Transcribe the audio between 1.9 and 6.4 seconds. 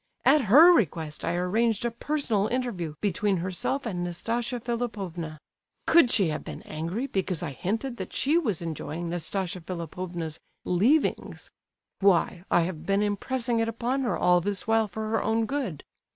personal interview between herself and Nastasia Philipovna. Could she